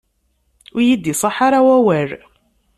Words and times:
Ur 0.75 0.81
yi-d-iṣaḥ 0.87 1.37
ara 1.47 1.59
wawal. 1.65 2.09